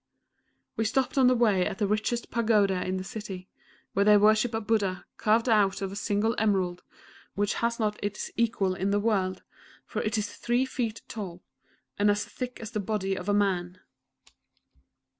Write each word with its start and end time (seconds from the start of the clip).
We 0.77 0.85
stopped 0.85 1.15
on 1.15 1.27
the 1.27 1.35
way 1.35 1.63
at 1.63 1.77
the 1.77 1.85
richest 1.85 2.31
Pagoda 2.31 2.83
in 2.83 2.97
the 2.97 3.03
city, 3.03 3.47
where 3.93 4.03
they 4.03 4.17
worship 4.17 4.55
a 4.55 4.59
Buddha 4.59 5.05
carved 5.17 5.47
out 5.47 5.79
of 5.83 5.91
a 5.91 5.95
single 5.95 6.33
emerald, 6.39 6.81
which 7.35 7.53
has 7.61 7.79
not 7.79 7.99
its 8.01 8.31
equal 8.35 8.73
in 8.73 8.89
the 8.89 8.99
world, 8.99 9.43
for 9.85 10.01
it 10.01 10.17
is 10.17 10.33
three 10.35 10.65
feet 10.65 11.03
tall, 11.07 11.43
and 11.99 12.09
as 12.09 12.25
thick 12.25 12.59
as 12.59 12.71
the 12.71 12.79
body 12.79 13.13
of 13.15 13.29
a 13.29 13.33
man. 13.35 13.79